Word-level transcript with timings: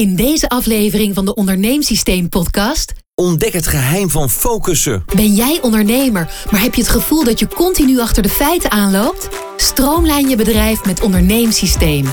In 0.00 0.16
deze 0.16 0.48
aflevering 0.48 1.14
van 1.14 1.24
de 1.24 1.34
Onderneemsysteem 1.34 2.28
podcast 2.28 2.92
Ontdek 3.14 3.52
het 3.52 3.66
geheim 3.66 4.10
van 4.10 4.30
focussen. 4.30 5.04
ben 5.14 5.34
jij 5.34 5.58
ondernemer, 5.62 6.32
maar 6.50 6.60
heb 6.60 6.74
je 6.74 6.80
het 6.80 6.90
gevoel 6.90 7.24
dat 7.24 7.38
je 7.38 7.48
continu 7.48 8.00
achter 8.00 8.22
de 8.22 8.28
feiten 8.28 8.70
aanloopt? 8.70 9.28
Stroomlijn 9.56 10.28
je 10.28 10.36
bedrijf 10.36 10.84
met 10.84 11.00
Onderneemsysteem. 11.02 12.06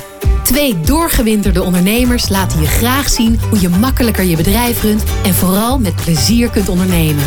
Twee 0.44 0.80
doorgewinterde 0.80 1.64
ondernemers 1.64 2.30
laten 2.30 2.62
je 2.62 2.68
graag 2.68 3.10
zien 3.10 3.40
hoe 3.50 3.62
je 3.62 3.70
makkelijker 3.70 4.24
je 4.24 4.36
bedrijf 4.36 4.82
runt 4.82 5.04
en 5.24 5.34
vooral 5.34 5.80
met 5.80 5.96
plezier 5.96 6.50
kunt 6.50 6.70
ondernemen. 6.70 7.26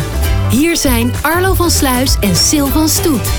Hier 0.49 0.77
zijn 0.77 1.13
Arlo 1.21 1.53
van 1.53 1.71
Sluis 1.71 2.15
en 2.19 2.35
Sil 2.47 2.67
van 2.67 2.89
Stoet. 2.89 3.29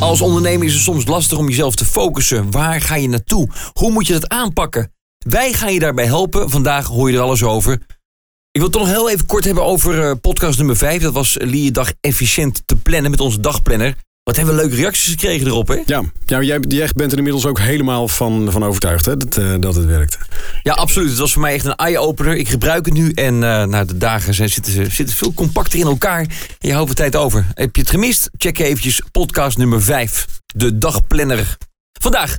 Als 0.00 0.20
ondernemer 0.20 0.66
is 0.66 0.72
het 0.74 0.82
soms 0.82 1.06
lastig 1.06 1.38
om 1.38 1.48
jezelf 1.48 1.74
te 1.74 1.84
focussen. 1.84 2.50
Waar 2.50 2.80
ga 2.80 2.94
je 2.94 3.08
naartoe? 3.08 3.48
Hoe 3.72 3.90
moet 3.90 4.06
je 4.06 4.12
dat 4.12 4.28
aanpakken? 4.28 4.96
Wij 5.18 5.52
gaan 5.52 5.72
je 5.72 5.78
daarbij 5.78 6.04
helpen. 6.06 6.50
Vandaag 6.50 6.86
hoor 6.86 7.10
je 7.10 7.16
er 7.16 7.22
alles 7.22 7.42
over. 7.42 7.72
Ik 8.50 8.60
wil 8.60 8.62
het 8.62 8.72
toch 8.72 8.82
nog 8.82 8.90
heel 8.90 9.10
even 9.10 9.26
kort 9.26 9.44
hebben 9.44 9.64
over 9.64 10.02
eh, 10.04 10.12
podcast 10.20 10.58
nummer 10.58 10.76
5. 10.76 11.02
Dat 11.02 11.12
was 11.12 11.36
Lie 11.40 11.64
je 11.64 11.70
dag 11.70 11.92
efficiënt 12.00 12.62
te 12.66 12.76
plannen 12.76 13.10
met 13.10 13.20
onze 13.20 13.40
dagplanner. 13.40 13.94
Wat 14.22 14.36
hebben 14.36 14.54
we 14.54 14.60
leuke 14.60 14.76
reacties 14.76 15.10
gekregen 15.10 15.46
erop, 15.46 15.68
hè? 15.68 15.82
Ja, 15.86 16.02
ja 16.26 16.42
jij, 16.42 16.58
jij 16.68 16.90
bent 16.94 17.12
er 17.12 17.16
inmiddels 17.18 17.46
ook 17.46 17.58
helemaal 17.58 18.08
van, 18.08 18.52
van 18.52 18.64
overtuigd 18.64 19.06
hè, 19.06 19.16
dat, 19.16 19.36
eh, 19.36 19.54
dat 19.60 19.74
het 19.74 19.84
werkt. 19.84 20.18
Ja, 20.62 20.72
absoluut. 20.72 21.08
Het 21.10 21.18
was 21.18 21.32
voor 21.32 21.42
mij 21.42 21.54
echt 21.54 21.64
een 21.64 21.74
eye-opener. 21.76 22.36
Ik 22.36 22.48
gebruik 22.48 22.84
het 22.84 22.94
nu 22.94 23.10
en 23.12 23.38
nou, 23.38 23.84
de 23.84 23.98
dagen 23.98 24.34
zijn, 24.34 24.48
zitten, 24.48 24.72
ze- 24.72 24.90
zitten 24.90 25.16
veel 25.16 25.34
compacter 25.34 25.78
in 25.78 25.86
elkaar. 25.86 26.20
En 26.20 26.68
je 26.68 26.72
houdt 26.72 26.88
er 26.90 26.96
tijd 26.96 27.16
over. 27.16 27.46
Heb 27.54 27.74
je 27.76 27.80
het 27.82 27.90
gemist? 27.90 28.30
Check 28.36 28.58
eventjes 28.58 29.02
podcast 29.12 29.58
nummer 29.58 29.82
5. 29.82 30.26
De 30.46 30.78
dagplanner. 30.78 31.56
Vandaag 32.00 32.36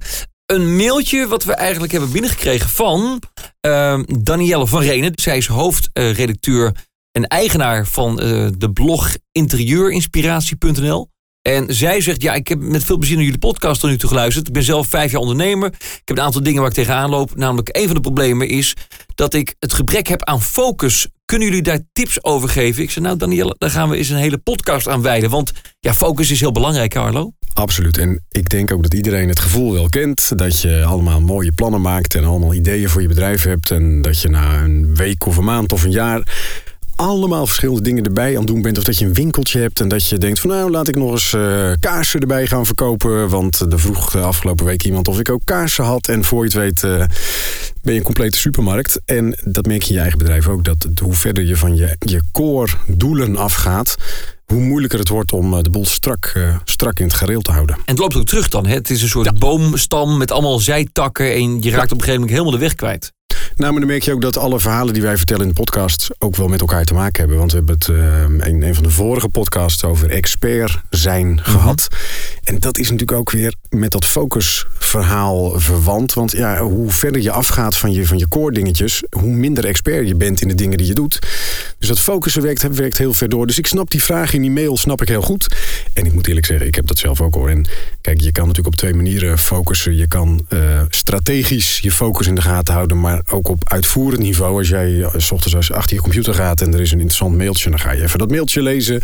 een 0.51 0.75
mailtje 0.75 1.27
wat 1.27 1.43
we 1.43 1.53
eigenlijk 1.53 1.91
hebben 1.91 2.11
binnengekregen 2.11 2.69
van 2.69 3.21
eh, 3.59 3.99
Danielle 4.19 4.67
van 4.67 4.81
Renen. 4.81 5.11
Zij 5.15 5.37
is 5.37 5.47
hoofdredacteur 5.47 6.75
en 7.11 7.27
eigenaar 7.27 7.85
van 7.85 8.19
eh, 8.19 8.47
de 8.57 8.71
blog 8.71 9.17
interieurinspiratie.nl. 9.31 11.09
En 11.41 11.75
zij 11.75 12.01
zegt, 12.01 12.21
ja, 12.21 12.33
ik 12.33 12.47
heb 12.47 12.59
met 12.59 12.83
veel 12.83 12.97
plezier 12.97 13.15
naar 13.15 13.25
jullie 13.25 13.39
podcast 13.39 13.81
tot 13.81 13.89
nu 13.89 13.97
toe 13.97 14.09
geluisterd. 14.09 14.47
Ik 14.47 14.53
ben 14.53 14.63
zelf 14.63 14.87
vijf 14.87 15.11
jaar 15.11 15.21
ondernemer. 15.21 15.67
Ik 15.73 16.01
heb 16.05 16.17
een 16.17 16.23
aantal 16.23 16.43
dingen 16.43 16.59
waar 16.61 16.69
ik 16.69 16.75
tegenaan 16.75 17.09
loop. 17.09 17.35
Namelijk, 17.35 17.69
een 17.77 17.85
van 17.85 17.95
de 17.95 18.01
problemen 18.01 18.47
is 18.47 18.73
dat 19.15 19.33
ik 19.33 19.55
het 19.59 19.73
gebrek 19.73 20.07
heb 20.07 20.23
aan 20.23 20.41
focus. 20.41 21.07
Kunnen 21.25 21.47
jullie 21.47 21.63
daar 21.63 21.79
tips 21.93 22.23
over 22.23 22.49
geven? 22.49 22.83
Ik 22.83 22.91
zei, 22.91 23.05
nou 23.05 23.17
Danielle, 23.17 23.55
daar 23.57 23.69
gaan 23.69 23.89
we 23.89 23.97
eens 23.97 24.09
een 24.09 24.17
hele 24.17 24.37
podcast 24.37 24.87
aan 24.87 25.01
wijden. 25.01 25.29
Want 25.29 25.51
ja, 25.79 25.93
focus 25.93 26.31
is 26.31 26.39
heel 26.39 26.51
belangrijk, 26.51 26.91
Carlo. 26.91 27.33
Absoluut. 27.59 27.97
En 27.97 28.19
ik 28.31 28.49
denk 28.49 28.71
ook 28.71 28.83
dat 28.83 28.93
iedereen 28.93 29.29
het 29.29 29.39
gevoel 29.39 29.73
wel 29.73 29.89
kent. 29.89 30.37
Dat 30.37 30.59
je 30.59 30.83
allemaal 30.83 31.21
mooie 31.21 31.51
plannen 31.51 31.81
maakt 31.81 32.15
en 32.15 32.23
allemaal 32.23 32.53
ideeën 32.53 32.89
voor 32.89 33.01
je 33.01 33.07
bedrijf 33.07 33.43
hebt. 33.43 33.71
En 33.71 34.01
dat 34.01 34.21
je 34.21 34.29
na 34.29 34.63
een 34.63 34.95
week 34.95 35.25
of 35.25 35.37
een 35.37 35.43
maand 35.43 35.71
of 35.71 35.83
een 35.83 35.91
jaar 35.91 36.21
allemaal 36.95 37.45
verschillende 37.45 37.81
dingen 37.81 38.03
erbij 38.03 38.29
aan 38.29 38.37
het 38.37 38.47
doen 38.47 38.61
bent. 38.61 38.77
Of 38.77 38.83
dat 38.83 38.97
je 38.97 39.05
een 39.05 39.13
winkeltje 39.13 39.59
hebt 39.59 39.79
en 39.79 39.87
dat 39.87 40.07
je 40.07 40.17
denkt 40.17 40.39
van 40.39 40.49
nou 40.49 40.71
laat 40.71 40.87
ik 40.87 40.95
nog 40.95 41.11
eens 41.11 41.33
eh, 41.33 41.71
kaarsen 41.79 42.19
erbij 42.19 42.47
gaan 42.47 42.65
verkopen. 42.65 43.29
Want 43.29 43.59
er 43.59 43.79
vroeg 43.79 44.11
de 44.11 44.19
afgelopen 44.19 44.65
week 44.65 44.83
iemand 44.83 45.07
of 45.07 45.19
ik 45.19 45.29
ook 45.29 45.41
kaarsen 45.43 45.83
had. 45.83 46.07
En 46.07 46.23
voor 46.23 46.39
je 46.39 46.45
het 46.45 46.53
weet 46.53 46.83
eh, 46.83 47.05
ben 47.81 47.93
je 47.93 47.99
een 47.99 48.05
complete 48.05 48.37
supermarkt. 48.37 49.01
En 49.05 49.37
dat 49.43 49.65
merk 49.65 49.81
je 49.81 49.89
in 49.89 49.95
je 49.95 50.01
eigen 50.01 50.17
bedrijf 50.17 50.47
ook. 50.47 50.63
Dat 50.63 50.87
hoe 51.01 51.13
verder 51.13 51.45
je 51.45 51.57
van 51.57 51.75
je, 51.75 51.95
je 51.99 52.21
core 52.31 52.71
doelen 52.87 53.37
afgaat, 53.37 53.95
hoe 54.53 54.61
moeilijker 54.61 54.99
het 54.99 55.09
wordt 55.09 55.33
om 55.33 55.53
eh, 55.53 55.61
de 55.61 55.69
boel 55.69 55.85
strak, 55.85 56.31
eh, 56.35 56.55
strak 56.63 56.99
in 56.99 57.05
het 57.05 57.13
gareel 57.13 57.41
te 57.41 57.51
houden. 57.51 57.75
En 57.75 57.81
het 57.85 57.97
loopt 57.97 58.15
ook 58.15 58.25
terug 58.25 58.49
dan. 58.49 58.65
Hè? 58.65 58.73
Het 58.73 58.89
is 58.89 59.01
een 59.01 59.09
soort 59.09 59.39
boomstam 59.39 60.17
met 60.17 60.31
allemaal 60.31 60.59
zijtakken. 60.59 61.33
En 61.33 61.61
je 61.61 61.69
raakt 61.69 61.91
op 61.91 61.97
een 61.97 62.03
gegeven 62.03 62.13
moment 62.13 62.31
helemaal 62.31 62.51
de 62.51 62.57
weg 62.57 62.75
kwijt. 62.75 63.11
Nou, 63.55 63.71
maar 63.71 63.81
dan 63.81 63.89
merk 63.89 64.03
je 64.03 64.13
ook 64.13 64.21
dat 64.21 64.37
alle 64.37 64.59
verhalen 64.59 64.93
die 64.93 65.03
wij 65.03 65.17
vertellen 65.17 65.41
in 65.41 65.47
de 65.47 65.61
podcast 65.61 66.09
ook 66.17 66.35
wel 66.35 66.47
met 66.47 66.61
elkaar 66.61 66.83
te 66.83 66.93
maken 66.93 67.19
hebben. 67.19 67.37
Want 67.37 67.51
we 67.51 67.57
hebben 67.57 67.75
het 67.75 67.87
eh, 67.89 68.47
in 68.47 68.63
een 68.63 68.75
van 68.75 68.83
de 68.83 68.89
vorige 68.89 69.29
podcasts 69.29 69.83
over 69.83 70.09
expert 70.09 70.79
zijn 70.89 71.39
gehad. 71.43 71.87
En 72.43 72.59
dat 72.59 72.77
is 72.77 72.89
natuurlijk 72.89 73.17
ook 73.17 73.31
weer 73.31 73.55
met 73.69 73.91
dat 73.91 74.05
focusverhaal 74.05 75.59
verwant. 75.59 76.13
Want 76.13 76.31
ja, 76.31 76.61
hoe 76.61 76.91
verder 76.91 77.21
je 77.21 77.31
afgaat 77.31 77.77
van 77.77 77.91
je, 77.91 78.05
van 78.05 78.17
je 78.17 78.27
core 78.27 78.53
dingetjes, 78.53 79.03
hoe 79.09 79.31
minder 79.31 79.65
expert 79.65 80.07
je 80.07 80.15
bent 80.15 80.41
in 80.41 80.47
de 80.47 80.55
dingen 80.55 80.77
die 80.77 80.87
je 80.87 80.93
doet. 80.93 81.19
Dus 81.79 81.87
dat 81.87 81.99
focussen 81.99 82.41
werkt, 82.41 82.75
werkt 82.75 82.97
heel 82.97 83.13
ver 83.13 83.29
door. 83.29 83.47
Dus 83.47 83.57
ik 83.57 83.67
snap 83.67 83.91
die 83.91 84.03
vraag 84.03 84.33
in 84.33 84.41
die 84.41 84.51
mail, 84.51 84.77
snap 84.77 85.01
ik 85.01 85.07
heel 85.07 85.21
goed. 85.21 85.55
En 85.93 86.05
ik 86.05 86.13
moet 86.13 86.27
eerlijk 86.27 86.45
zeggen, 86.45 86.67
ik 86.67 86.75
heb 86.75 86.87
dat 86.87 86.97
zelf 86.97 87.21
ook 87.21 87.33
hoor. 87.33 87.49
En 87.49 87.67
kijk, 88.01 88.21
je 88.21 88.31
kan 88.31 88.47
natuurlijk 88.47 88.75
op 88.75 88.79
twee 88.79 88.93
manieren 88.93 89.37
focussen. 89.37 89.95
Je 89.95 90.07
kan 90.07 90.45
eh, 90.49 90.81
strategisch 90.89 91.79
je 91.79 91.91
focus 91.91 92.27
in 92.27 92.35
de 92.35 92.41
gaten 92.41 92.73
houden, 92.73 92.99
maar 92.99 93.21
ook 93.29 93.47
op 93.47 93.69
uitvoerend 93.69 94.21
niveau. 94.21 94.57
Als 94.57 94.69
jij 94.69 95.01
eh, 95.01 95.13
s 95.17 95.31
ochtends 95.31 95.55
als 95.55 95.71
achter 95.71 95.95
je 95.95 96.01
computer 96.01 96.33
gaat 96.33 96.61
en 96.61 96.73
er 96.73 96.79
is 96.79 96.91
een 96.91 96.99
interessant 96.99 97.37
mailtje, 97.37 97.69
dan 97.69 97.79
ga 97.79 97.91
je 97.91 98.01
even 98.01 98.19
dat 98.19 98.29
mailtje 98.29 98.61
lezen. 98.61 99.01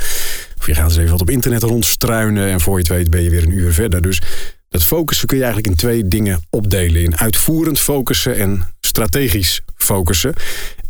Of 0.58 0.68
je 0.68 0.76
gaat 0.76 0.90
eens 0.90 0.98
even 0.98 1.12
wat 1.12 1.22
op 1.22 1.30
internet 1.30 1.64
rondstruinen 1.64 2.50
en 2.50 2.60
voor 2.60 2.74
je 2.74 2.80
het 2.80 2.88
weet 2.88 3.10
ben 3.10 3.24
je 3.24 3.30
weer 3.30 3.44
een 3.44 3.58
uur 3.58 3.74
verder. 3.74 4.02
Dus 4.02 4.22
dat 4.70 4.84
focussen 4.84 5.28
kun 5.28 5.38
je 5.38 5.44
eigenlijk 5.44 5.74
in 5.74 5.80
twee 5.80 6.08
dingen 6.08 6.42
opdelen. 6.50 7.02
In 7.02 7.18
uitvoerend 7.18 7.80
focussen 7.80 8.36
en 8.36 8.68
strategisch 8.80 9.62
focussen. 9.76 10.34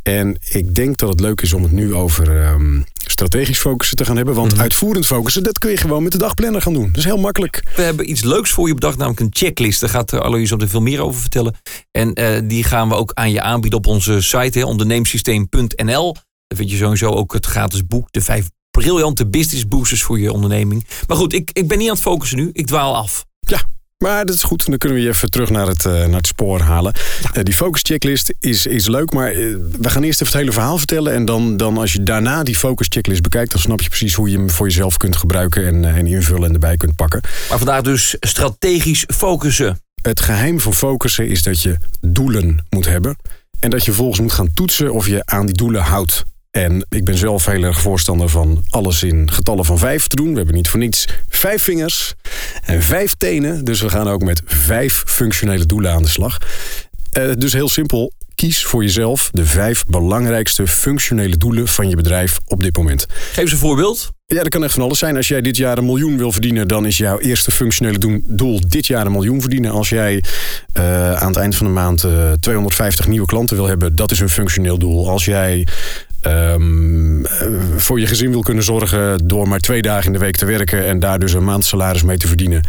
En 0.08 0.38
ik 0.50 0.76
denk 0.76 0.98
dat 0.98 1.10
het 1.10 1.20
leuk 1.20 1.42
is 1.42 1.54
om 1.54 1.64
het 1.64 1.72
nu 1.72 1.94
over 1.94 2.42
ehm, 2.42 2.82
strategisch 2.94 3.60
focussen 3.60 3.98
te 3.98 4.06
gaan 4.06 4.16
hebben. 4.16 4.36
Want 4.36 4.60
uitvoerend 4.60 5.06
focussen, 5.06 5.44
dat 5.44 5.58
kun 5.58 5.70
je 5.70 5.78
gewoon 5.78 6.04
met 6.04 6.12
de 6.12 6.18
dagplanner 6.18 6.62
gaan 6.62 6.74
doen. 6.74 6.88
Dat 6.88 6.98
is 6.98 7.04
heel 7.04 7.18
makkelijk. 7.18 7.64
We 7.76 7.82
hebben 7.82 8.10
iets 8.10 8.24
leuks 8.24 8.52
voor 8.52 8.68
je 8.68 8.74
bedacht, 8.74 8.98
namelijk 8.98 9.20
een 9.20 9.30
checklist. 9.32 9.80
Daar 9.80 9.90
gaat 9.90 10.14
eh, 10.14 10.20
Alois 10.20 10.52
op 10.52 10.62
er 10.62 10.70
veel 10.70 10.82
meer 10.82 11.02
over 11.02 11.22
vertellen. 11.22 11.56
En 11.92 12.14
eh, 12.14 12.42
die 12.44 12.64
gaan 12.64 12.90
we 12.90 12.96
ook 12.96 13.12
aan 13.14 13.32
je 13.32 13.42
aanbieden 13.42 13.80
op 13.80 13.88
onze 13.88 14.22
site, 14.22 14.66
onderneemsysteem.nl. 14.66 16.14
Daar 16.48 16.58
vind 16.58 16.72
je 16.72 16.78
sowieso 16.78 17.10
ook 17.10 17.34
het 17.34 17.46
gratis 17.46 17.86
boek, 17.86 18.12
de 18.12 18.22
vijf 18.22 18.50
briljante 18.72 19.28
business 19.28 19.68
boosters 19.68 20.04
voor 20.04 20.20
je 20.20 20.32
onderneming. 20.32 20.88
Maar 21.08 21.18
goed, 21.18 21.34
ik, 21.34 21.50
ik 21.54 21.68
ben 21.68 21.78
niet 21.78 21.88
aan 21.88 21.94
het 21.94 22.04
focussen 22.04 22.38
nu. 22.38 22.50
Ik 22.54 22.68
dwaal 22.68 22.96
af. 22.96 23.26
Maar 24.06 24.26
dat 24.26 24.36
is 24.36 24.44
goed. 24.44 24.66
Dan 24.66 24.78
kunnen 24.78 24.98
we 24.98 25.04
je 25.04 25.10
even 25.10 25.30
terug 25.30 25.50
naar 25.50 25.68
het, 25.68 25.86
eh, 25.86 25.92
naar 25.94 26.18
het 26.18 26.28
spoor 26.28 26.60
halen. 26.60 26.94
Eh, 27.34 27.44
die 27.44 27.54
focus 27.54 27.82
checklist 27.84 28.34
is, 28.40 28.66
is 28.66 28.88
leuk, 28.88 29.14
maar 29.14 29.32
eh, 29.32 29.36
we 29.80 29.90
gaan 29.90 30.04
eerst 30.04 30.22
even 30.22 30.34
het 30.34 30.42
hele 30.42 30.52
verhaal 30.52 30.78
vertellen. 30.78 31.14
En 31.14 31.26
dan, 31.26 31.58
dan 31.58 31.78
als 31.78 31.94
je 31.94 32.04
daarna 32.04 32.44
die 32.44 32.56
focus 32.56 32.88
checklist 32.90 33.22
bekijkt, 33.22 33.52
dan 33.52 33.62
snap 33.62 33.82
je 33.82 33.88
precies 33.90 34.14
hoe 34.14 34.30
je 34.30 34.38
hem 34.38 34.50
voor 34.50 34.68
jezelf 34.68 34.98
kunt 34.98 35.16
gebruiken 35.16 35.66
en, 35.66 35.86
en 35.96 36.08
invullen 36.08 36.48
en 36.48 36.54
erbij 36.54 36.78
kunt 36.78 36.96
pakken. 36.96 37.22
Maar 37.50 37.58
vandaag 37.58 37.82
dus 37.82 38.16
strategisch 38.20 39.04
focussen. 39.08 39.80
Het 40.02 40.22
geheim 40.22 40.60
van 40.60 40.74
focussen 40.74 41.28
is 41.28 41.44
dat 41.44 41.62
je 41.62 41.78
doelen 42.02 42.66
moet 42.70 42.86
hebben. 42.86 43.18
En 43.60 43.70
dat 43.70 43.86
je 43.86 43.92
volgens 43.92 44.20
moet 44.20 44.32
gaan 44.32 44.54
toetsen 44.54 44.94
of 44.94 45.08
je 45.08 45.26
aan 45.26 45.46
die 45.46 45.56
doelen 45.56 45.82
houdt. 45.82 46.24
En 46.56 46.86
ik 46.90 47.04
ben 47.04 47.18
zelf 47.18 47.46
heel 47.46 47.64
erg 47.64 47.82
voorstander 47.82 48.30
van 48.30 48.64
alles 48.70 49.04
in 49.04 49.32
getallen 49.32 49.66
van 49.66 49.78
vijf 49.78 50.08
te 50.08 50.16
doen. 50.16 50.30
We 50.30 50.38
hebben 50.38 50.56
niet 50.56 50.70
voor 50.70 50.80
niets 50.80 51.08
vijf 51.30 51.64
vingers 51.64 52.14
en 52.64 52.82
vijf 52.82 53.14
tenen. 53.18 53.66
Dus 53.66 53.82
we 53.82 53.90
gaan 53.90 54.08
ook 54.08 54.24
met 54.24 54.42
vijf 54.46 55.04
functionele 55.06 55.66
doelen 55.66 55.92
aan 55.92 56.02
de 56.02 56.10
slag. 56.10 56.38
Eh, 57.12 57.24
dus 57.38 57.54
heel 57.54 57.70
simpel, 57.70 58.12
kies 58.36 58.66
voor 58.66 58.84
jezelf 58.84 59.30
de 59.32 59.46
vijf 59.46 59.86
belangrijkste 59.86 60.68
functionele 60.68 61.38
doelen 61.38 61.68
van 61.68 61.90
je 61.90 61.96
bedrijf 61.96 62.40
op 62.46 62.64
dit 62.64 62.78
moment. 62.78 63.06
Geef 63.10 63.38
eens 63.38 63.52
een 63.52 63.58
voorbeeld. 63.58 64.14
Ja, 64.28 64.36
dat 64.42 64.50
kan 64.50 64.64
echt 64.64 64.74
van 64.74 64.84
alles 64.84 65.00
zijn. 65.00 65.16
Als 65.16 65.28
jij 65.28 65.42
dit 65.42 65.58
jaar 65.58 65.78
een 65.78 65.86
miljoen 65.86 66.18
wil 66.18 66.32
verdienen, 66.32 66.68
dan 66.68 66.86
is 66.86 66.98
jouw 66.98 67.20
eerste 67.20 67.52
functionele 67.52 68.22
doel 68.26 68.60
dit 68.68 68.88
jaar 68.88 69.06
een 69.06 69.12
miljoen 69.12 69.42
verdienen. 69.42 69.72
Als 69.72 69.90
jij 69.90 70.24
eh, 70.74 71.14
aan 71.14 71.28
het 71.28 71.38
eind 71.38 71.56
van 71.56 71.66
de 71.66 71.74
maand 71.74 72.04
eh, 72.04 72.32
250 72.40 73.08
nieuwe 73.08 73.26
klanten 73.26 73.56
wil 73.56 73.68
hebben, 73.68 73.96
dat 73.96 74.12
is 74.12 74.20
een 74.20 74.30
functioneel 74.30 74.78
doel. 74.78 75.10
Als 75.10 75.26
jij 75.26 75.68
ehm, 76.26 77.26
eh, 77.26 77.48
voor 77.76 78.00
je 78.00 78.08
gezin 78.08 78.32
wil 78.32 78.42
kunnen 78.42 78.64
zorgen 78.64 79.28
door 79.28 79.48
maar 79.48 79.60
twee 79.60 79.82
dagen 79.82 80.06
in 80.06 80.14
de 80.14 80.20
week 80.20 80.36
te 80.36 80.46
werken 80.46 80.86
en 80.86 81.00
daar 81.00 81.20
dus 81.20 81.34
een 81.34 81.44
maand 81.44 81.66
salaris 81.66 82.04
mee 82.04 82.18
te 82.18 82.28
verdienen, 82.28 82.68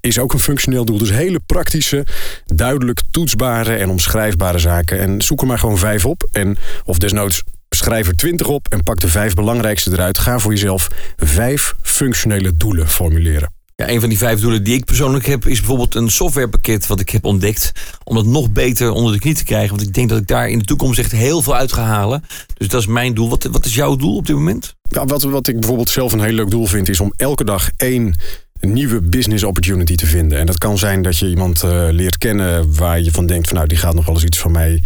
is 0.00 0.18
ook 0.18 0.32
een 0.32 0.40
functioneel 0.40 0.84
doel. 0.84 0.98
Dus 0.98 1.10
hele 1.10 1.40
praktische, 1.46 2.06
duidelijk 2.44 3.00
toetsbare 3.10 3.74
en 3.74 3.88
omschrijfbare 3.88 4.58
zaken. 4.58 4.98
En 4.98 5.22
zoek 5.22 5.40
er 5.40 5.46
maar 5.46 5.58
gewoon 5.58 5.78
vijf 5.78 6.06
op. 6.06 6.28
En 6.32 6.56
of 6.84 6.98
desnoods 6.98 7.42
schrijf 7.68 8.08
er 8.08 8.16
twintig 8.16 8.46
op 8.46 8.66
en 8.68 8.82
pak 8.82 9.00
de 9.00 9.08
vijf 9.08 9.34
belangrijkste 9.34 9.90
eruit. 9.92 10.18
Ga 10.18 10.38
voor 10.38 10.52
jezelf 10.52 10.88
vijf 11.16 11.74
functionele 11.82 12.52
doelen 12.52 12.88
formuleren. 12.88 13.61
Ja, 13.76 13.88
een 13.88 14.00
van 14.00 14.08
die 14.08 14.18
vijf 14.18 14.40
doelen 14.40 14.64
die 14.64 14.74
ik 14.74 14.84
persoonlijk 14.84 15.26
heb, 15.26 15.46
is 15.46 15.58
bijvoorbeeld 15.58 15.94
een 15.94 16.10
softwarepakket 16.10 16.86
wat 16.86 17.00
ik 17.00 17.10
heb 17.10 17.24
ontdekt. 17.24 17.72
Om 18.04 18.14
dat 18.14 18.26
nog 18.26 18.52
beter 18.52 18.90
onder 18.90 19.12
de 19.12 19.18
knie 19.18 19.34
te 19.34 19.44
krijgen. 19.44 19.70
Want 19.76 19.88
ik 19.88 19.94
denk 19.94 20.08
dat 20.08 20.18
ik 20.18 20.26
daar 20.26 20.48
in 20.48 20.58
de 20.58 20.64
toekomst 20.64 20.98
echt 20.98 21.12
heel 21.12 21.42
veel 21.42 21.54
uit 21.54 21.72
ga 21.72 21.82
halen. 21.82 22.24
Dus 22.56 22.68
dat 22.68 22.80
is 22.80 22.86
mijn 22.86 23.14
doel. 23.14 23.28
Wat, 23.28 23.44
wat 23.44 23.64
is 23.64 23.74
jouw 23.74 23.96
doel 23.96 24.16
op 24.16 24.26
dit 24.26 24.36
moment? 24.36 24.74
Ja, 24.82 25.04
wat, 25.04 25.22
wat 25.22 25.48
ik 25.48 25.58
bijvoorbeeld 25.60 25.88
zelf 25.88 26.12
een 26.12 26.20
heel 26.20 26.32
leuk 26.32 26.50
doel 26.50 26.66
vind, 26.66 26.88
is 26.88 27.00
om 27.00 27.12
elke 27.16 27.44
dag 27.44 27.70
één 27.76 28.14
nieuwe 28.60 29.00
business 29.00 29.44
opportunity 29.44 29.94
te 29.94 30.06
vinden. 30.06 30.38
En 30.38 30.46
dat 30.46 30.58
kan 30.58 30.78
zijn 30.78 31.02
dat 31.02 31.18
je 31.18 31.28
iemand 31.28 31.62
eh, 31.62 31.88
leert 31.90 32.18
kennen 32.18 32.74
waar 32.74 33.00
je 33.00 33.10
van 33.10 33.26
denkt 33.26 33.46
van 33.46 33.56
nou 33.56 33.68
die 33.68 33.78
gaat 33.78 33.94
nog 33.94 34.06
wel 34.06 34.14
eens 34.14 34.24
iets 34.24 34.38
van 34.38 34.52
mij 34.52 34.82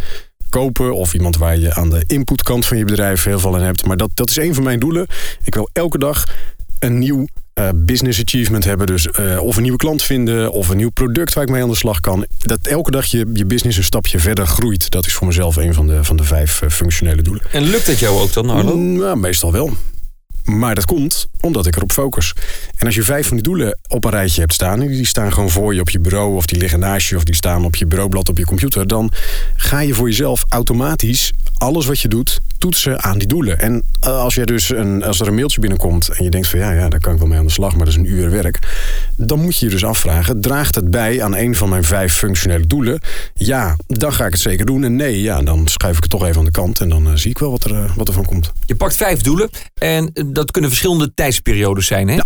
kopen. 0.50 0.94
Of 0.94 1.15
iemand 1.15 1.37
waar 1.37 1.59
je 1.59 1.75
aan 1.75 1.91
de 1.91 2.05
inputkant 2.06 2.67
van 2.67 2.79
je 2.79 2.85
bedrijf 2.85 3.25
heel 3.25 3.39
veel 3.39 3.55
aan 3.55 3.62
hebt. 3.62 3.87
Maar 3.87 3.97
dat, 3.97 4.11
dat 4.15 4.31
is 4.31 4.37
een 4.37 4.55
van 4.55 4.65
mijn 4.65 4.79
doelen. 4.79 5.06
Ik 5.43 5.55
wil 5.55 5.69
elke 5.73 5.99
dag 5.99 6.35
een 6.79 6.99
nieuw 6.99 7.27
eh, 7.56 7.69
business 7.75 8.23
achievement 8.23 8.64
hebben. 8.64 8.87
Dus 8.87 9.11
eh, 9.11 9.43
of 9.43 9.56
een 9.56 9.62
nieuwe 9.62 9.79
klant 9.79 10.03
vinden 10.03 10.53
of 10.53 10.69
een 10.69 10.76
nieuw 10.76 10.91
product 10.91 11.35
waar 11.35 11.44
ik 11.44 11.50
mee 11.50 11.62
aan 11.62 11.69
de 11.69 11.76
slag 11.76 12.00
kan. 12.00 12.26
Dat 12.38 12.58
elke 12.62 12.91
dag 12.91 13.05
je, 13.05 13.31
je 13.32 13.47
business 13.47 13.79
een 13.79 13.85
stapje 13.85 14.19
verder 14.19 14.47
groeit. 14.47 14.91
Dat 14.91 15.06
is 15.06 15.14
voor 15.14 15.26
mezelf 15.26 15.56
een 15.56 15.75
van 15.75 15.87
de, 15.87 16.05
van 16.05 16.17
de 16.17 16.25
vijf 16.25 16.62
eh, 16.62 16.69
functionele 16.70 17.23
doelen. 17.23 17.43
En 17.53 17.62
lukt 17.62 17.87
dat 17.87 17.99
jou 17.99 18.20
ook 18.20 18.32
dan, 18.32 18.50
Arlo? 18.50 18.76
Mm, 18.76 18.97
nou, 18.99 19.17
meestal 19.17 19.53
wel. 19.53 19.76
Maar 20.44 20.75
dat 20.75 20.85
komt 20.85 21.26
omdat 21.41 21.67
ik 21.67 21.76
erop 21.76 21.93
focus. 21.93 22.32
En 22.76 22.87
als 22.87 22.94
je 22.94 23.03
vijf 23.03 23.26
van 23.26 23.37
die 23.37 23.44
doelen 23.44 23.79
op 23.88 24.05
een 24.05 24.11
rijtje 24.11 24.41
hebt 24.41 24.55
staan... 24.55 24.82
en 24.82 24.88
die 24.88 25.06
staan 25.06 25.32
gewoon 25.32 25.50
voor 25.50 25.75
je 25.75 25.81
op 25.81 25.91
je 25.91 26.00
bureau... 26.00 26.37
of 26.37 26.47
die 26.47 26.58
liggen 26.58 26.79
naast 26.79 27.08
je 27.08 27.17
of 27.17 27.25
die 27.25 27.35
staan 27.35 27.64
op 27.64 27.76
je 27.76 27.87
bureaublad 27.87 28.29
op 28.29 28.38
je 28.38 28.44
computer... 28.44 28.87
dan 28.87 29.11
ga 29.55 29.81
je 29.81 29.94
voor 29.94 30.08
jezelf 30.08 30.44
automatisch 30.49 31.32
alles 31.55 31.87
wat 31.87 32.00
je 32.00 32.08
doet 32.08 32.41
toetsen 32.58 33.03
aan 33.03 33.19
die 33.19 33.29
doelen. 33.29 33.58
En 33.58 33.82
eh, 34.00 34.19
als, 34.19 34.35
je 34.35 34.47
dus 34.47 34.70
een, 34.70 35.05
als 35.05 35.20
er 35.20 35.26
een 35.26 35.35
mailtje 35.35 35.61
binnenkomt 35.61 36.08
en 36.08 36.25
je 36.25 36.31
denkt 36.31 36.49
van 36.49 36.58
ja, 36.58 36.73
ja, 36.73 36.88
daar 36.88 37.00
kan 37.00 37.12
ik 37.12 37.19
wel 37.19 37.29
mee 37.29 37.38
aan 37.38 37.47
de 37.47 37.53
slag, 37.53 37.70
maar 37.70 37.85
dat 37.85 37.94
is 37.94 37.97
een 37.97 38.12
uur 38.12 38.31
werk. 38.31 38.58
Dan 39.17 39.41
moet 39.41 39.58
je 39.58 39.64
je 39.67 39.73
dus 39.73 39.85
afvragen, 39.85 40.41
draagt 40.41 40.75
het 40.75 40.91
bij 40.91 41.23
aan 41.23 41.37
een 41.37 41.55
van 41.56 41.69
mijn 41.69 41.85
vijf 41.85 42.14
functionele 42.14 42.67
doelen? 42.67 43.00
Ja, 43.35 43.76
dan 43.87 44.12
ga 44.12 44.26
ik 44.26 44.32
het 44.32 44.41
zeker 44.41 44.67
doen. 44.67 44.85
En 44.85 44.97
nee, 44.97 45.23
ja, 45.23 45.43
dan 45.43 45.69
schuif 45.69 45.97
ik 45.97 46.03
het 46.03 46.11
toch 46.11 46.25
even 46.25 46.38
aan 46.38 46.44
de 46.44 46.50
kant 46.50 46.81
en 46.81 46.88
dan 46.88 47.06
eh, 47.06 47.14
zie 47.14 47.31
ik 47.31 47.38
wel 47.38 47.50
wat 47.50 47.64
er, 47.64 47.75
eh, 47.75 47.97
wat 47.97 48.08
er 48.08 48.14
van 48.14 48.25
komt. 48.25 48.53
Je 48.67 48.76
pakt 48.76 48.94
vijf 48.94 49.20
doelen 49.20 49.50
en 49.75 50.11
dat 50.26 50.50
kunnen 50.50 50.70
verschillende 50.70 51.14
tijdsperiodes 51.14 51.87
zijn, 51.87 52.08
hè? 52.08 52.14
Ja. 52.14 52.25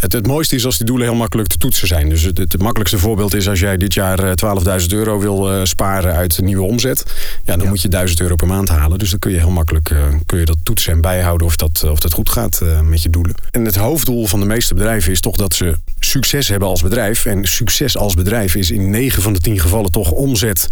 Het, 0.00 0.12
het 0.12 0.26
mooiste 0.26 0.54
is 0.54 0.64
als 0.64 0.76
die 0.76 0.86
doelen 0.86 1.06
heel 1.06 1.16
makkelijk 1.16 1.48
te 1.48 1.56
toetsen 1.56 1.86
zijn. 1.86 2.08
Dus 2.08 2.22
het, 2.22 2.38
het 2.38 2.58
makkelijkste 2.58 2.98
voorbeeld 2.98 3.34
is 3.34 3.48
als 3.48 3.60
jij 3.60 3.76
dit 3.76 3.94
jaar 3.94 4.18
eh, 4.18 4.80
12.000 4.80 4.86
euro 4.88 5.18
wil 5.18 5.52
eh, 5.52 5.64
sparen 5.64 6.14
uit 6.14 6.40
nieuwe 6.40 6.66
omzet. 6.66 7.04
Ja, 7.44 7.56
dan 7.56 7.68
moet 7.68 7.82
je 7.82 7.88
1000 7.88 8.20
euro 8.20 8.34
per 8.34 8.46
maand 8.46 8.68
halen. 8.68 8.98
Dus 8.98 9.10
dan 9.10 9.18
kun 9.18 9.30
je 9.30 9.38
heel 9.38 9.50
makkelijk 9.50 9.90
eh, 9.90 9.98
kun 10.26 10.38
je 10.38 10.44
dat 10.44 10.56
toetsen 10.62 10.92
en 10.92 11.00
bijhouden 11.00 11.46
of 11.46 11.56
dat, 11.56 11.84
of 11.84 12.00
dat 12.00 12.12
goed 12.12 12.28
gaat 12.28 12.60
eh, 12.60 12.80
met 12.80 13.02
je 13.02 13.10
doelen. 13.10 13.34
En 13.50 13.64
het 13.64 13.76
hoofddoel 13.76 14.26
van 14.26 14.40
de 14.40 14.46
meeste 14.46 14.74
bedrijven 14.74 15.12
is 15.12 15.20
toch 15.20 15.36
dat 15.36 15.54
ze 15.54 15.76
succes 16.00 16.48
hebben 16.48 16.68
als 16.68 16.82
bedrijf. 16.82 17.26
En 17.26 17.44
succes 17.44 17.96
als 17.96 18.14
bedrijf 18.14 18.54
is 18.54 18.70
in 18.70 18.90
9 18.90 19.22
van 19.22 19.32
de 19.32 19.40
10 19.40 19.60
gevallen 19.60 19.90
toch 19.90 20.10
omzet, 20.10 20.68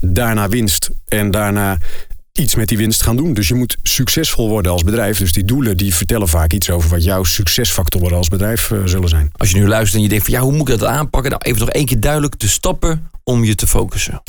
daarna 0.00 0.48
winst 0.48 0.90
en 1.08 1.30
daarna 1.30 1.78
iets 2.32 2.54
met 2.54 2.68
die 2.68 2.78
winst 2.78 3.02
gaan 3.02 3.16
doen. 3.16 3.34
Dus 3.34 3.48
je 3.48 3.54
moet 3.54 3.76
succesvol 3.82 4.48
worden 4.48 4.72
als 4.72 4.82
bedrijf. 4.82 5.18
Dus 5.18 5.32
die 5.32 5.44
doelen 5.44 5.76
die 5.76 5.94
vertellen 5.94 6.28
vaak 6.28 6.52
iets 6.52 6.70
over 6.70 6.90
wat 6.90 7.04
jouw 7.04 7.24
succesfactoren 7.24 8.16
als 8.16 8.28
bedrijf 8.28 8.70
eh, 8.70 8.78
zullen 8.84 9.08
zijn. 9.08 9.30
Als 9.36 9.50
je 9.50 9.58
nu 9.58 9.68
luistert 9.68 9.96
en 9.96 10.02
je 10.02 10.08
denkt 10.08 10.24
van 10.24 10.34
ja, 10.34 10.40
hoe 10.40 10.52
moet 10.52 10.68
ik 10.68 10.78
dat 10.78 10.88
aanpakken? 10.88 11.30
Nou, 11.30 11.42
even 11.44 11.60
nog 11.60 11.70
één 11.70 11.86
keer 11.86 12.00
duidelijk 12.00 12.38
de 12.38 12.48
stappen 12.48 13.10
om 13.24 13.44
je 13.44 13.54
te 13.54 13.66
focussen. 13.66 14.22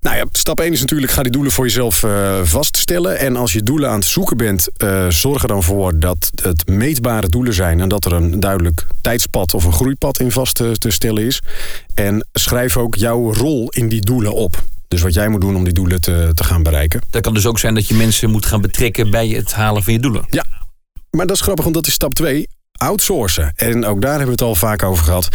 Nou 0.00 0.16
ja, 0.16 0.24
stap 0.32 0.60
1 0.60 0.72
is 0.72 0.80
natuurlijk, 0.80 1.12
ga 1.12 1.22
die 1.22 1.32
doelen 1.32 1.52
voor 1.52 1.64
jezelf 1.64 2.02
eh, 2.02 2.40
vaststellen. 2.42 3.18
En 3.18 3.36
als 3.36 3.52
je 3.52 3.62
doelen 3.62 3.90
aan 3.90 3.98
het 3.98 4.08
zoeken 4.08 4.36
bent, 4.36 4.68
eh, 4.76 5.08
zorg 5.08 5.42
er 5.42 5.48
dan 5.48 5.62
voor 5.62 5.98
dat 5.98 6.30
het 6.42 6.68
meetbare 6.68 7.28
doelen 7.28 7.54
zijn. 7.54 7.80
En 7.80 7.88
dat 7.88 8.04
er 8.04 8.12
een 8.12 8.40
duidelijk 8.40 8.86
tijdspad 9.00 9.54
of 9.54 9.64
een 9.64 9.72
groeipad 9.72 10.20
in 10.20 10.30
vast 10.30 10.54
te, 10.54 10.72
te 10.78 10.90
stellen 10.90 11.22
is. 11.22 11.40
En 11.94 12.26
schrijf 12.32 12.76
ook 12.76 12.94
jouw 12.94 13.32
rol 13.32 13.68
in 13.68 13.88
die 13.88 14.00
doelen 14.00 14.34
op. 14.34 14.62
Dus 14.88 15.02
wat 15.02 15.14
jij 15.14 15.28
moet 15.28 15.40
doen 15.40 15.56
om 15.56 15.64
die 15.64 15.72
doelen 15.72 16.00
te, 16.00 16.30
te 16.34 16.44
gaan 16.44 16.62
bereiken. 16.62 17.00
Dat 17.10 17.22
kan 17.22 17.34
dus 17.34 17.46
ook 17.46 17.58
zijn 17.58 17.74
dat 17.74 17.88
je 17.88 17.94
mensen 17.94 18.30
moet 18.30 18.46
gaan 18.46 18.60
betrekken 18.60 19.10
bij 19.10 19.28
het 19.28 19.52
halen 19.52 19.82
van 19.82 19.92
je 19.92 20.00
doelen. 20.00 20.26
Ja, 20.30 20.44
maar 21.10 21.26
dat 21.26 21.36
is 21.36 21.42
grappig, 21.42 21.64
want 21.64 21.76
dat 21.76 21.86
is 21.86 21.92
stap 21.92 22.14
2. 22.14 22.48
Outsourcen. 22.72 23.52
En 23.56 23.84
ook 23.84 24.00
daar 24.00 24.10
hebben 24.10 24.26
we 24.26 24.32
het 24.32 24.42
al 24.42 24.54
vaak 24.54 24.82
over 24.82 25.04
gehad. 25.04 25.28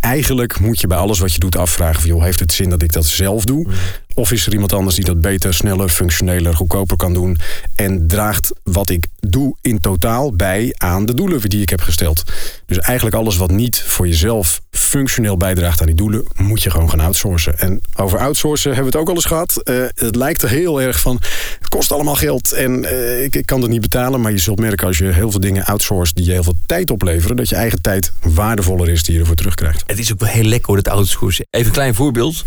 Eigenlijk 0.00 0.60
moet 0.60 0.80
je 0.80 0.86
bij 0.86 0.98
alles 0.98 1.18
wat 1.18 1.32
je 1.32 1.38
doet 1.38 1.56
afvragen: 1.56 2.00
van, 2.00 2.10
joh, 2.10 2.22
heeft 2.22 2.40
het 2.40 2.52
zin 2.52 2.70
dat 2.70 2.82
ik 2.82 2.92
dat 2.92 3.06
zelf 3.06 3.44
doe? 3.44 3.68
Of 4.14 4.32
is 4.32 4.46
er 4.46 4.52
iemand 4.52 4.72
anders 4.72 4.96
die 4.96 5.04
dat 5.04 5.20
beter, 5.20 5.54
sneller, 5.54 5.88
functioneler, 5.88 6.54
goedkoper 6.54 6.96
kan 6.96 7.12
doen? 7.12 7.38
En 7.74 8.06
draagt 8.08 8.52
wat 8.62 8.90
ik 8.90 9.06
doe 9.20 9.56
in 9.60 9.80
totaal 9.80 10.36
bij 10.36 10.74
aan 10.76 11.06
de 11.06 11.14
doelen 11.14 11.40
die 11.40 11.62
ik 11.62 11.70
heb 11.70 11.80
gesteld. 11.80 12.22
Dus 12.66 12.78
eigenlijk 12.78 13.16
alles 13.16 13.36
wat 13.36 13.50
niet 13.50 13.82
voor 13.86 14.08
jezelf 14.08 14.60
functioneel 14.70 15.36
bijdraagt 15.36 15.80
aan 15.80 15.86
die 15.86 15.94
doelen, 15.94 16.24
moet 16.36 16.62
je 16.62 16.70
gewoon 16.70 16.90
gaan 16.90 17.00
outsourcen. 17.00 17.58
En 17.58 17.80
over 17.96 18.18
outsourcen 18.18 18.74
hebben 18.74 18.92
we 18.92 18.98
het 18.98 19.08
ook 19.08 19.08
al 19.08 19.14
eens 19.14 19.24
gehad. 19.24 19.60
Uh, 19.64 19.84
het 19.94 20.16
lijkt 20.16 20.42
er 20.42 20.48
heel 20.48 20.82
erg 20.82 21.00
van, 21.00 21.20
het 21.58 21.68
kost 21.68 21.92
allemaal 21.92 22.14
geld 22.14 22.52
en 22.52 22.84
uh, 22.84 23.24
ik, 23.24 23.36
ik, 23.36 23.46
kan 23.46 23.60
het 23.60 23.70
niet 23.70 23.80
betalen. 23.80 24.20
Maar 24.20 24.32
je 24.32 24.38
zult 24.38 24.58
merken 24.58 24.86
als 24.86 24.98
je 24.98 25.04
heel 25.04 25.30
veel 25.30 25.40
dingen 25.40 25.64
outsourced 25.64 26.16
die 26.16 26.24
je 26.24 26.32
heel 26.32 26.42
veel 26.42 26.56
tijd 26.66 26.90
opleveren, 26.90 27.36
dat 27.36 27.48
je 27.48 27.56
eigen 27.56 27.80
tijd 27.80 28.12
waardevoller 28.20 28.88
is 28.88 29.02
die 29.02 29.14
je 29.14 29.20
ervoor 29.20 29.34
terugkrijgt. 29.34 29.82
Het 29.86 29.98
is 29.98 30.12
ook 30.12 30.20
wel 30.20 30.28
heel 30.28 30.44
lekker 30.44 30.66
hoor, 30.66 30.82
dat 30.82 30.92
outsourcen. 30.92 31.46
Even 31.50 31.66
een 31.66 31.72
klein 31.72 31.94
voorbeeld. 31.94 32.44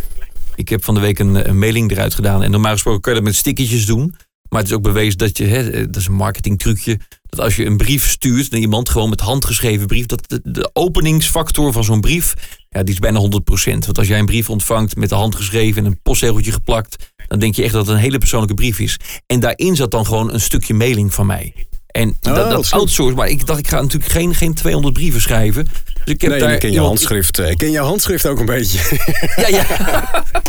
Ik 0.55 0.69
heb 0.69 0.83
van 0.83 0.93
de 0.93 0.99
week 0.99 1.19
een, 1.19 1.49
een, 1.49 1.59
mailing 1.59 1.91
eruit 1.91 2.13
gedaan. 2.13 2.43
En 2.43 2.51
normaal 2.51 2.71
gesproken 2.71 3.01
kun 3.01 3.11
je 3.11 3.17
dat 3.17 3.27
met 3.27 3.37
stickertjes 3.37 3.85
doen. 3.85 4.15
Maar 4.49 4.59
het 4.59 4.69
is 4.69 4.75
ook 4.75 4.83
bewezen 4.83 5.17
dat 5.17 5.37
je, 5.37 5.43
hè, 5.45 5.85
dat 5.85 5.95
is 6.01 6.07
een 6.07 6.13
marketing 6.13 6.59
trucje. 6.59 6.99
Dat 7.25 7.39
als 7.39 7.55
je 7.55 7.65
een 7.65 7.77
brief 7.77 8.09
stuurt 8.09 8.51
naar 8.51 8.59
iemand, 8.59 8.89
gewoon 8.89 9.09
met 9.09 9.19
handgeschreven 9.19 9.87
brief, 9.87 10.05
dat 10.05 10.29
de, 10.29 10.39
de 10.43 10.69
openingsfactor 10.73 11.71
van 11.71 11.83
zo'n 11.83 12.01
brief, 12.01 12.33
ja, 12.69 12.83
die 12.83 12.93
is 12.93 12.99
bijna 12.99 13.19
100%. 13.19 13.23
Want 13.63 13.97
als 13.97 14.07
jij 14.07 14.19
een 14.19 14.25
brief 14.25 14.49
ontvangt 14.49 14.95
met 14.95 15.09
de 15.09 15.15
hand 15.15 15.35
geschreven 15.35 15.85
en 15.85 15.91
een 15.91 16.01
postzegeltje 16.01 16.51
geplakt, 16.51 17.13
dan 17.27 17.39
denk 17.39 17.55
je 17.55 17.63
echt 17.63 17.73
dat 17.73 17.85
het 17.85 17.95
een 17.95 18.01
hele 18.01 18.17
persoonlijke 18.17 18.55
brief 18.55 18.79
is. 18.79 18.99
En 19.25 19.39
daarin 19.39 19.75
zat 19.75 19.91
dan 19.91 20.05
gewoon 20.05 20.33
een 20.33 20.41
stukje 20.41 20.73
mailing 20.73 21.13
van 21.13 21.25
mij. 21.25 21.53
En 21.87 22.09
oh, 22.09 22.35
dat, 22.35 22.49
dat 22.49 22.71
outsource. 22.71 23.15
Maar 23.15 23.29
ik 23.29 23.45
dacht, 23.45 23.59
ik 23.59 23.67
ga 23.67 23.81
natuurlijk 23.81 24.11
geen, 24.11 24.35
geen 24.35 24.53
200 24.53 24.93
brieven 24.93 25.21
schrijven. 25.21 25.67
Dus 26.05 26.13
ik 26.13 26.21
heb 26.21 26.31
nee, 26.31 26.39
daar 26.39 26.53
ik 26.53 26.59
ken 26.59 26.71
je 26.71 26.79
handschrift. 26.79 27.39
Ik 27.39 27.57
ken 27.57 27.71
jouw 27.71 27.85
handschrift 27.85 28.27
ook 28.27 28.39
een 28.39 28.45
beetje. 28.45 28.79
Ja, 29.35 29.47
ja. 29.47 29.65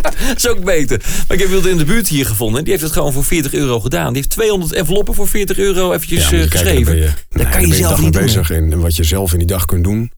dat 0.02 0.36
is 0.36 0.48
ook 0.48 0.64
beter. 0.64 0.98
Maar 0.98 1.36
ik 1.36 1.38
heb 1.38 1.48
iemand 1.48 1.66
in 1.66 1.76
de 1.76 1.84
buurt 1.84 2.08
hier 2.08 2.26
gevonden. 2.26 2.62
Die 2.62 2.72
heeft 2.72 2.84
het 2.84 2.92
gewoon 2.92 3.12
voor 3.12 3.24
40 3.24 3.52
euro 3.52 3.80
gedaan. 3.80 4.06
Die 4.06 4.16
heeft 4.16 4.30
200 4.30 4.72
enveloppen 4.72 5.14
voor 5.14 5.28
40 5.28 5.58
euro 5.58 5.92
eventjes 5.92 6.28
ja, 6.28 6.36
uh, 6.36 6.42
geschreven. 6.50 6.96
Je, 6.96 7.02
daar 7.02 7.14
nee, 7.28 7.46
kan 7.46 7.60
je, 7.60 7.66
je 7.66 7.74
zelf 7.74 8.00
niet 8.00 8.12
bezig. 8.12 8.50
En 8.50 8.80
wat 8.80 8.96
je 8.96 9.04
zelf 9.04 9.32
in 9.32 9.38
die 9.38 9.46
dag 9.46 9.64
kunt 9.64 9.84
doen. 9.84 10.12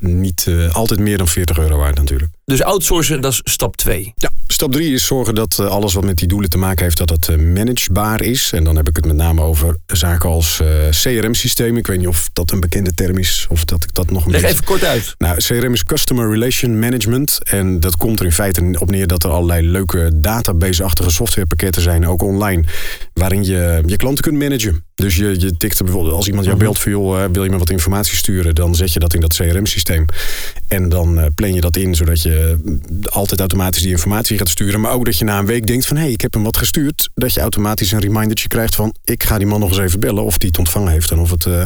Niet 0.00 0.46
uh, 0.48 0.74
altijd 0.74 1.00
meer 1.00 1.18
dan 1.18 1.28
40 1.28 1.58
euro 1.58 1.76
waard 1.76 1.96
natuurlijk. 1.96 2.30
Dus 2.44 2.62
outsourcen, 2.62 3.20
dat 3.20 3.32
is 3.32 3.40
stap 3.44 3.76
2. 3.76 4.12
Ja, 4.16 4.30
stap 4.46 4.72
3 4.72 4.92
is 4.92 5.06
zorgen 5.06 5.34
dat 5.34 5.58
uh, 5.60 5.66
alles 5.66 5.94
wat 5.94 6.04
met 6.04 6.18
die 6.18 6.28
doelen 6.28 6.50
te 6.50 6.58
maken 6.58 6.84
heeft, 6.84 6.98
dat 6.98 7.10
het 7.10 7.28
uh, 7.28 7.36
managebaar 7.36 8.22
is. 8.22 8.52
En 8.52 8.64
dan 8.64 8.76
heb 8.76 8.88
ik 8.88 8.96
het 8.96 9.06
met 9.06 9.16
name 9.16 9.42
over 9.42 9.76
zaken 9.86 10.28
als 10.28 10.60
CRM-systemen. 10.90 11.76
Ik 11.76 11.86
weet 11.86 11.98
niet 11.98 12.06
of 12.06 12.30
dat 12.32 12.50
een 12.50 12.60
bekende 12.60 12.94
term 12.94 13.18
is, 13.18 13.46
of 13.48 13.64
dat 13.64 13.84
ik 13.84 13.94
dat 13.94 14.10
nog 14.10 14.24
een 14.24 14.30
Leg 14.30 14.42
even 14.42 14.64
kort 14.64 14.84
uit. 14.84 15.14
Nou, 15.18 15.36
CRM 15.36 15.72
is 15.72 15.84
Customer 15.84 16.30
Relation 16.30 16.78
Management. 16.78 17.44
En 17.44 17.80
dat 17.80 17.96
komt 17.96 18.20
er 18.20 18.26
in 18.26 18.32
feite 18.32 18.76
op 18.78 18.90
neer 18.90 19.06
dat 19.06 19.24
er 19.24 19.30
allerlei 19.30 19.70
leuke 19.70 20.10
database-achtige 20.14 21.10
softwarepakketten 21.10 21.82
zijn, 21.82 22.06
ook 22.06 22.22
online, 22.22 22.64
waarin 23.12 23.44
je 23.44 23.82
je 23.86 23.96
klanten 23.96 24.24
kunt 24.24 24.38
managen. 24.38 24.86
Dus 24.98 25.16
je, 25.16 25.40
je 25.40 25.56
tikt 25.56 25.78
er 25.78 25.84
bijvoorbeeld, 25.84 26.14
als 26.14 26.26
iemand 26.26 26.46
jou 26.46 26.58
belt 26.58 26.78
van 26.78 26.92
joh, 26.92 27.24
wil 27.32 27.44
je 27.44 27.50
me 27.50 27.58
wat 27.58 27.70
informatie 27.70 28.16
sturen, 28.16 28.54
dan 28.54 28.74
zet 28.74 28.92
je 28.92 28.98
dat 28.98 29.14
in 29.14 29.20
dat 29.20 29.34
CRM-systeem. 29.34 30.04
En 30.68 30.88
dan 30.88 31.18
uh, 31.18 31.26
plan 31.34 31.54
je 31.54 31.60
dat 31.60 31.76
in, 31.76 31.94
zodat 31.94 32.22
je 32.22 32.56
altijd 33.10 33.40
automatisch 33.40 33.82
die 33.82 33.90
informatie 33.90 34.38
gaat 34.38 34.48
sturen. 34.48 34.80
Maar 34.80 34.92
ook 34.92 35.04
dat 35.04 35.18
je 35.18 35.24
na 35.24 35.38
een 35.38 35.46
week 35.46 35.66
denkt 35.66 35.86
van 35.86 35.96
hé, 35.96 36.02
hey, 36.02 36.12
ik 36.12 36.20
heb 36.20 36.34
hem 36.34 36.42
wat 36.42 36.56
gestuurd. 36.56 37.10
Dat 37.14 37.34
je 37.34 37.40
automatisch 37.40 37.92
een 37.92 38.00
remindertje 38.00 38.48
krijgt 38.48 38.74
van 38.74 38.94
ik 39.04 39.22
ga 39.22 39.38
die 39.38 39.46
man 39.46 39.60
nog 39.60 39.68
eens 39.68 39.78
even 39.78 40.00
bellen 40.00 40.24
of 40.24 40.38
die 40.38 40.48
het 40.48 40.58
ontvangen 40.58 40.92
heeft 40.92 41.10
en 41.10 41.18
of 41.18 41.30
het 41.30 41.44
uh, 41.46 41.64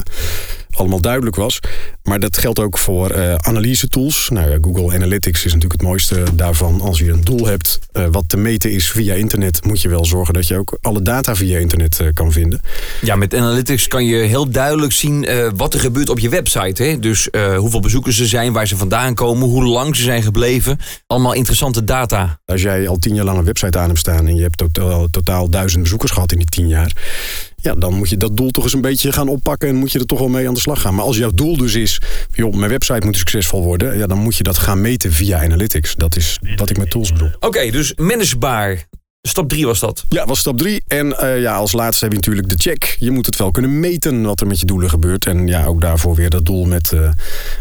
allemaal 0.76 1.00
duidelijk 1.00 1.36
was. 1.36 1.58
Maar 2.02 2.20
dat 2.20 2.38
geldt 2.38 2.58
ook 2.58 2.78
voor 2.78 3.16
uh, 3.16 3.34
analyse 3.34 3.88
tools. 3.88 4.28
Nou 4.28 4.50
ja, 4.50 4.58
Google 4.60 4.94
Analytics 4.94 5.44
is 5.44 5.52
natuurlijk 5.52 5.80
het 5.80 5.88
mooiste 5.88 6.22
daarvan. 6.34 6.80
Als 6.80 6.98
je 6.98 7.10
een 7.10 7.24
doel 7.24 7.46
hebt 7.46 7.78
uh, 7.92 8.06
wat 8.10 8.24
te 8.26 8.36
meten 8.36 8.72
is 8.72 8.90
via 8.90 9.14
internet, 9.14 9.64
moet 9.64 9.80
je 9.80 9.88
wel 9.88 10.04
zorgen 10.04 10.34
dat 10.34 10.46
je 10.46 10.56
ook 10.56 10.78
alle 10.80 11.02
data 11.02 11.34
via 11.34 11.58
internet 11.58 11.98
uh, 12.02 12.08
kan 12.12 12.32
vinden. 12.32 12.60
Ja, 13.00 13.16
met 13.16 13.34
Analytics 13.34 13.88
kan 13.88 14.04
je 14.04 14.16
heel 14.16 14.50
duidelijk 14.50 14.92
zien 14.92 15.26
wat 15.56 15.74
er 15.74 15.80
gebeurt 15.80 16.08
op 16.08 16.18
je 16.18 16.28
website. 16.28 16.82
Hè? 16.82 16.98
Dus 16.98 17.28
hoeveel 17.56 17.80
bezoekers 17.80 18.20
er 18.20 18.26
zijn, 18.26 18.52
waar 18.52 18.66
ze 18.66 18.76
vandaan 18.76 19.14
komen, 19.14 19.48
hoe 19.48 19.64
lang 19.64 19.96
ze 19.96 20.02
zijn 20.02 20.22
gebleven. 20.22 20.78
Allemaal 21.06 21.32
interessante 21.32 21.84
data. 21.84 22.40
Als 22.44 22.62
jij 22.62 22.88
al 22.88 22.96
tien 22.96 23.14
jaar 23.14 23.24
lang 23.24 23.38
een 23.38 23.44
website 23.44 23.78
aan 23.78 23.86
hebt 23.86 23.98
staan 23.98 24.26
en 24.26 24.34
je 24.34 24.42
hebt 24.42 24.56
totaal, 24.58 25.08
totaal 25.10 25.50
duizend 25.50 25.82
bezoekers 25.82 26.10
gehad 26.10 26.32
in 26.32 26.38
die 26.38 26.46
tien 26.46 26.68
jaar 26.68 26.92
ja, 27.62 27.74
dan 27.74 27.94
moet 27.94 28.08
je 28.08 28.16
dat 28.16 28.36
doel 28.36 28.50
toch 28.50 28.64
eens 28.64 28.72
een 28.72 28.80
beetje 28.80 29.12
gaan 29.12 29.28
oppakken 29.28 29.68
en 29.68 29.74
moet 29.74 29.92
je 29.92 29.98
er 29.98 30.06
toch 30.06 30.18
wel 30.18 30.28
mee 30.28 30.48
aan 30.48 30.54
de 30.54 30.60
slag 30.60 30.80
gaan. 30.80 30.94
Maar 30.94 31.04
als 31.04 31.16
jouw 31.16 31.30
doel 31.34 31.56
dus 31.56 31.74
is, 31.74 32.00
joh, 32.32 32.54
mijn 32.54 32.70
website 32.70 33.06
moet 33.06 33.16
succesvol 33.16 33.62
worden, 33.62 33.98
ja, 33.98 34.06
dan 34.06 34.18
moet 34.18 34.36
je 34.36 34.42
dat 34.42 34.58
gaan 34.58 34.80
meten 34.80 35.12
via 35.12 35.42
analytics. 35.42 35.94
Dat 35.94 36.16
is 36.16 36.38
wat 36.56 36.70
ik 36.70 36.78
met 36.78 36.90
tools 36.90 37.12
bedoel. 37.12 37.30
Oké, 37.40 37.70
dus 37.70 37.94
managebaar. 37.94 38.86
Stap 39.28 39.48
3 39.48 39.66
was 39.66 39.80
dat? 39.80 40.04
Ja, 40.08 40.26
was 40.26 40.38
stap 40.38 40.58
3. 40.58 40.82
En 40.86 41.06
uh, 41.06 41.40
ja, 41.40 41.54
als 41.54 41.72
laatste 41.72 42.04
heb 42.04 42.12
je 42.12 42.18
natuurlijk 42.18 42.48
de 42.48 42.54
check. 42.58 42.96
Je 42.98 43.10
moet 43.10 43.26
het 43.26 43.36
wel 43.36 43.50
kunnen 43.50 43.80
meten 43.80 44.22
wat 44.22 44.40
er 44.40 44.46
met 44.46 44.60
je 44.60 44.66
doelen 44.66 44.90
gebeurt. 44.90 45.26
En 45.26 45.46
ja, 45.46 45.64
ook 45.64 45.80
daarvoor 45.80 46.14
weer 46.14 46.30
dat 46.30 46.46
doel 46.46 46.64
met 46.64 46.92
uh, 46.94 47.10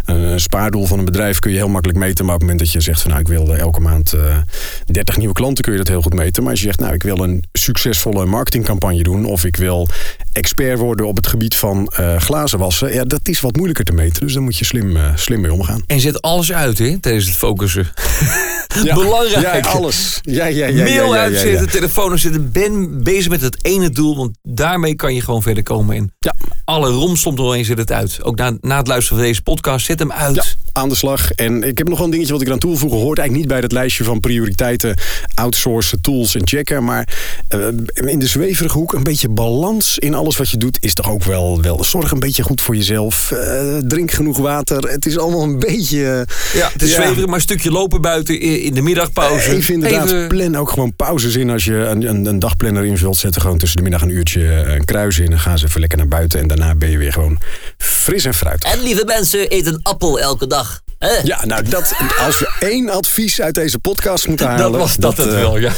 een 0.06 0.39
spaardoel 0.39 0.86
van 0.86 1.00
een 1.00 1.06
bedrijf 1.06 1.39
kun 1.39 1.51
je 1.51 1.58
heel 1.58 1.70
makkelijk 1.70 2.00
meten. 2.00 2.25
Maar 2.25 2.34
op 2.34 2.41
het 2.41 2.50
moment 2.50 2.60
dat 2.60 2.72
je 2.72 2.82
zegt 2.82 3.01
van 3.01 3.10
nou, 3.10 3.22
ik 3.22 3.27
wil 3.27 3.56
elke 3.56 3.80
maand 3.80 4.13
uh, 4.13 4.38
30 4.86 5.18
nieuwe 5.18 5.34
klanten, 5.34 5.63
kun 5.63 5.72
je 5.72 5.77
dat 5.77 5.88
heel 5.88 6.01
goed 6.01 6.13
meten. 6.13 6.44
Maar 6.44 6.51
als 6.51 6.62
je 6.62 6.65
zegt 6.65 6.80
nou, 6.80 6.94
ik 6.94 7.03
wil 7.03 7.18
een 7.18 7.44
succesvolle 7.51 8.25
marketingcampagne 8.25 9.03
doen. 9.03 9.25
Of 9.25 9.46
ik 9.46 9.56
wil 9.56 9.88
expert 10.32 10.80
worden 10.80 11.08
op 11.08 11.15
het 11.15 11.27
gebied 11.27 11.56
van 11.56 11.91
glazen 12.18 12.60
wassen. 12.60 12.94
Ja, 12.94 13.03
dat 13.03 13.27
is 13.27 13.39
wat 13.39 13.56
moeilijker 13.56 13.86
te 13.86 13.94
meten. 13.94 14.22
Dus 14.22 14.34
daar 14.34 14.44
moet 14.44 14.58
je 14.58 14.65
slim, 14.65 14.98
slim 15.15 15.41
mee 15.41 15.53
omgaan. 15.53 15.84
En 15.88 16.00
zet 16.00 16.22
alles 16.22 16.53
uit 16.53 16.77
hè, 16.77 17.00
tijdens 17.00 17.25
het 17.25 17.36
focussen. 17.36 17.91
Ja, 18.84 18.96
Belangrijk. 18.96 19.66
Ja, 19.66 19.72
alles. 19.72 20.20
Ja, 20.22 20.46
ja, 20.46 20.66
ja, 20.66 20.84
Mail 20.84 21.13
ja, 21.13 21.16
ja, 21.16 21.22
uitzetten, 21.22 21.70
telefoon 21.70 22.12
uitzetten. 22.12 22.51
Ben 22.51 23.04
bezig 23.04 23.30
met 23.30 23.42
het 23.42 23.58
ene 23.66 23.90
doel, 23.90 24.18
want 24.18 24.38
daarmee 24.42 24.96
kan 24.96 25.13
je 25.13 25.22
gewoon 25.22 25.42
verder 25.42 25.63
komen. 25.63 25.96
En 25.96 26.13
ja. 26.20 26.34
Alle 26.65 26.89
romslomp 26.89 27.38
doorheen 27.38 27.65
zet 27.65 27.77
het 27.77 27.91
uit. 27.91 28.24
Ook 28.24 28.36
na, 28.36 28.58
na 28.62 28.77
het 28.77 28.88
luisteren 28.88 29.18
van 29.18 29.27
deze 29.27 29.41
podcast, 29.41 29.86
zet 29.86 30.00
hem 30.00 30.12
uit. 30.12 30.36
Ja, 30.36 30.44
aan 30.74 30.89
de 30.89 30.96
slag. 30.96 31.32
En 31.32 31.63
ik 31.63 31.77
heb 31.77 31.88
nog 31.88 31.98
wel 31.98 32.06
een 32.06 32.12
dingetje 32.12 32.34
wat 32.34 32.41
ik 32.41 32.48
eraan 32.48 32.60
toevoegen. 32.60 33.00
Hoort 33.00 33.18
eigenlijk 33.18 33.48
niet 33.48 33.48
bij 33.48 33.62
dat 33.62 33.72
lijstje 33.72 34.03
van 34.03 34.20
prioriteiten, 34.20 34.98
outsourcen, 35.34 36.01
tools 36.01 36.36
en 36.36 36.48
checken. 36.48 36.84
Maar 36.84 37.08
uh, 37.56 37.68
in 37.94 38.20
de 38.20 38.27
zweverige 38.27 38.77
hoek 38.77 38.94
een 38.94 39.03
beetje 39.03 39.30
balans 39.30 39.98
in 39.98 40.13
alles 40.13 40.38
wat 40.38 40.50
je 40.50 40.58
doet 40.58 40.77
is 40.80 40.94
toch 40.94 41.12
ook 41.12 41.24
wel, 41.24 41.62
wel. 41.62 41.84
Zorg 41.84 42.12
een 42.12 42.20
beetje 42.20 42.44
goed 42.44 42.62
voor 42.62 42.75
jezelf. 42.75 43.32
Uh, 43.34 43.77
drink 43.77 44.12
genoeg 44.12 44.38
water. 44.38 44.89
Het 44.89 45.06
is 45.06 45.18
allemaal 45.18 45.44
een 45.44 45.60
beetje... 45.60 46.27
ja, 46.53 46.70
het 46.74 46.82
is 46.82 46.89
ja. 46.89 46.96
zweverig, 46.96 47.25
maar 47.25 47.36
een 47.36 47.41
stukje 47.41 47.72
lopen 47.72 48.01
buiten 48.01 48.39
in 48.39 48.74
de 48.74 48.82
middagpauze. 48.82 49.56
Even 49.56 49.74
inderdaad, 49.74 50.08
Even... 50.08 50.27
plan 50.27 50.56
ook 50.56 50.70
gewoon 50.70 50.94
pauzes 50.94 51.36
in. 51.36 51.50
Als 51.50 51.65
je 51.65 51.75
een, 51.75 52.10
een, 52.10 52.25
een 52.25 52.39
dagplanner 52.39 52.86
invult, 52.86 53.18
zet 53.18 53.36
er 53.36 53.41
gewoon 53.41 53.58
tussen 53.58 53.77
de 53.77 53.84
middag 53.84 54.01
een 54.01 54.10
uurtje 54.10 54.44
een 54.46 54.86
kruis 54.86 55.20
in. 55.20 55.32
En 55.32 55.39
gaan 55.39 55.58
ze 55.58 55.65
even 55.65 55.80
lekker 55.80 55.98
naar 55.98 56.08
buiten. 56.08 56.39
En 56.39 56.48
daarna 56.58 56.75
ben 56.75 56.89
je 56.89 56.98
weer 56.98 57.13
gewoon 57.13 57.39
fris 57.77 58.25
en 58.25 58.34
fruit. 58.34 58.63
En 58.63 58.84
lieve 58.84 59.05
mensen, 59.05 59.53
eet 59.53 59.65
een 59.65 59.79
appel 59.84 60.20
elke 60.20 60.48
dag. 60.48 60.81
Eh. 60.98 61.24
Ja, 61.24 61.46
nou, 61.46 61.63
dat, 61.70 61.93
als 62.20 62.39
we 62.39 62.51
één 62.60 62.89
advies 62.89 63.41
uit 63.41 63.55
deze 63.55 63.79
podcast 63.79 64.27
moeten 64.27 64.48
halen... 64.48 64.72
Dat 64.72 64.81
was 64.81 64.96
dat, 64.96 65.15
dat 65.15 65.25
het 65.25 65.36
uh, 65.36 65.41
wel, 65.41 65.58
ja. 65.58 65.72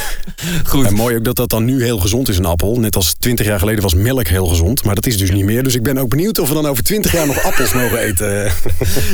Goed. 0.66 0.86
En 0.86 0.94
mooi 0.94 1.16
ook 1.16 1.24
dat 1.24 1.36
dat 1.36 1.50
dan 1.50 1.66
nu 1.66 1.84
heel 1.84 1.98
gezond 1.98 2.30
is, 2.30 2.38
een 2.38 2.46
appel. 2.46 2.80
Net 2.80 2.96
als 2.96 3.14
twintig 3.20 3.46
jaar 3.46 3.60
geleden 3.60 3.82
was 3.82 3.94
melk 3.94 4.28
heel 4.28 4.46
gezond. 4.46 4.84
Maar 4.84 4.96
dat 4.96 5.06
is 5.06 5.18
dus 5.18 5.32
niet 5.32 5.44
meer. 5.44 5.64
Dus 5.64 5.76
ik 5.76 5.84
ben 5.84 5.98
ook 5.98 6.10
benieuwd 6.10 6.40
of 6.40 6.48
we 6.48 6.54
dan 6.54 6.66
over 6.66 6.84
twintig 6.84 7.12
jaar 7.12 7.28
nog 7.28 7.44
appels 7.44 7.74
mogen 7.82 7.98
eten. 7.98 8.52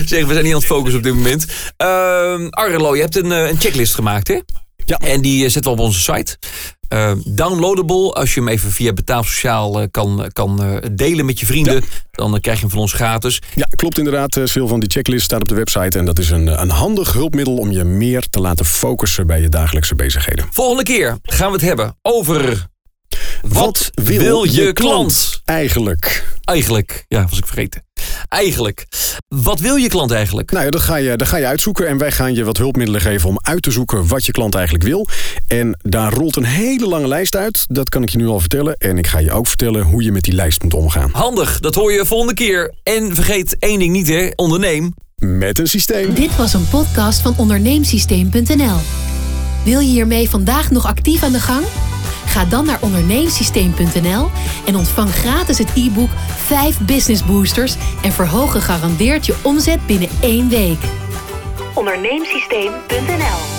zeg, 0.06 0.26
we 0.26 0.34
zijn 0.34 0.44
niet 0.44 0.54
aan 0.54 0.60
het 0.60 0.68
focussen 0.68 0.98
op 0.98 1.04
dit 1.04 1.14
moment. 1.14 1.46
Uh, 1.78 2.50
Arlo, 2.50 2.96
je 2.96 3.02
hebt 3.02 3.16
een, 3.16 3.32
een 3.32 3.60
checklist 3.60 3.96
gemaakt, 3.96 4.28
hè? 4.28 4.40
Ja. 4.86 4.98
En 4.98 5.22
die 5.22 5.50
zetten 5.50 5.72
we 5.72 5.78
op 5.78 5.86
onze 5.86 6.00
site. 6.00 6.38
Uh, 6.94 7.12
downloadable, 7.26 8.14
als 8.14 8.34
je 8.34 8.40
hem 8.40 8.50
even 8.50 8.72
via 8.72 8.94
betaalsociaal 8.94 9.82
uh, 9.82 9.88
kan, 9.92 10.30
kan 10.34 10.66
uh, 10.66 10.78
delen 10.92 11.26
met 11.26 11.40
je 11.40 11.46
vrienden, 11.46 11.74
ja. 11.74 11.82
dan 12.12 12.40
krijg 12.40 12.58
je 12.58 12.64
hem 12.64 12.72
van 12.74 12.80
ons 12.80 12.94
gratis. 12.94 13.42
Ja, 13.56 13.68
klopt 13.76 13.98
inderdaad. 13.98 14.40
Veel 14.44 14.68
van 14.68 14.80
die 14.80 14.90
checklists 14.90 15.26
staan 15.26 15.42
op 15.42 15.48
de 15.48 15.56
website. 15.56 16.00
En 16.00 16.06
dat 16.06 16.20
is 16.20 16.30
een, 16.30 16.62
een 16.62 16.70
handig 16.70 17.14
hulpmiddel 17.14 17.58
om 17.58 17.72
je 17.72 17.84
meer 17.84 18.30
te 18.30 18.40
laten 18.40 18.66
focussen 18.66 19.28
bij 19.28 19.42
je 19.42 19.50
dagelijkse 19.50 19.96
bezigheden. 19.96 20.46
Volgende 20.52 20.84
keer 20.84 21.18
gaan 21.24 21.48
we 21.48 21.54
het 21.54 21.66
hebben 21.66 21.98
over. 22.02 22.68
Wat, 23.48 23.90
wil, 23.94 24.20
wil, 24.20 24.44
je, 24.44 24.52
je 24.52 24.74
klant? 24.74 24.74
klant? 24.74 25.42
Eigenlijk. 25.46 26.38
Eigenlijk, 26.44 27.06
ja, 27.08 27.26
was 27.30 27.38
ik 27.38 27.46
vergeten. 27.46 27.84
Eigenlijk. 28.28 28.86
Wat 29.28 29.60
wil 29.60 29.76
je 29.76 29.88
klant 29.88 30.12
eigenlijk? 30.12 30.52
Nou 30.52 30.66
ja, 30.66 30.72
dat 30.72 30.82
ga, 30.82 30.96
je, 30.96 31.18
dat 31.18 31.28
ga 31.28 31.38
je 31.38 31.46
uitzoeken. 31.46 31.88
En 31.88 31.98
wij 31.98 32.12
gaan 32.12 32.34
je 32.34 32.44
wat 32.44 32.58
hulpmiddelen 32.58 33.02
geven 33.02 33.30
om 33.30 33.40
uit 33.42 33.62
te 33.62 33.72
zoeken 33.72 34.08
wat 34.08 34.26
je 34.26 34.32
klant 34.32 34.56
eigenlijk 34.56 34.86
wil. 34.86 35.08
En 35.48 35.80
daar 35.82 36.14
rolt 36.14 36.36
een 36.36 36.44
hele 36.44 36.88
lange 36.88 37.08
lijst 37.08 37.36
uit. 37.36 37.66
Dat 37.68 37.90
kan 37.90 38.04
ik 38.04 38.10
je 38.10 38.18
nu 38.18 38.28
al 38.28 38.40
vertellen. 38.40 38.76
En 38.78 38.98
ik 38.98 39.08
ga 39.08 39.20
je 39.20 39.32
ook 39.32 39.48
vertellen 39.48 39.84
hoe 39.84 40.04
je 40.04 40.12
met 40.12 40.24
die 40.24 40.34
lijst 40.34 40.64
moet 40.64 40.74
omgaan. 40.74 41.10
Handig, 41.12 41.60
dat 41.60 41.76
hoor 41.76 41.92
je 41.92 42.06
volgende 42.06 42.34
keer. 42.34 42.74
En 42.84 43.16
vergeet 43.16 43.58
één 43.60 43.80
ding 43.80 43.92
niet, 43.92 44.08
hè? 44.08 44.30
Onderneem. 44.36 44.94
Met 45.16 45.60
een 45.60 45.68
systeem. 45.68 46.14
Dit 46.14 46.36
was 46.36 46.54
een 46.54 46.68
podcast 46.68 47.22
van 47.22 47.34
onderneemsysteem.nl. 47.38 48.78
Wil 49.64 49.80
je 49.80 49.88
hiermee 49.88 50.30
vandaag 50.30 50.72
nog 50.72 50.86
actief 50.86 51.24
aan 51.24 51.32
de 51.32 51.40
gang? 51.40 51.66
Ga 52.30 52.46
dan 52.46 52.66
naar 52.66 52.78
onderneemsysteem.nl 52.82 54.30
en 54.66 54.76
ontvang 54.76 55.14
gratis 55.14 55.58
het 55.58 55.72
e-book 55.76 56.10
5 56.36 56.80
Business 56.80 57.26
Boosters 57.26 57.76
en 58.02 58.12
verhoog 58.12 58.52
gegarandeerd 58.52 59.26
je 59.26 59.36
omzet 59.44 59.86
binnen 59.86 60.10
één 60.22 60.50
week. 60.50 60.80
Onderneemsysteem.nl 61.74 63.59